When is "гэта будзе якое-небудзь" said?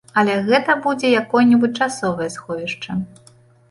0.47-1.79